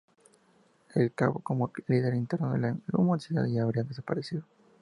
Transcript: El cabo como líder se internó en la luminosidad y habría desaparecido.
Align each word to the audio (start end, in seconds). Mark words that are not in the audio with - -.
El 0.95 1.13
cabo 1.13 1.41
como 1.41 1.71
líder 1.85 2.13
se 2.13 2.17
internó 2.17 2.55
en 2.55 2.61
la 2.63 2.75
luminosidad 2.87 3.45
y 3.45 3.59
habría 3.59 3.83
desaparecido. 3.83 4.43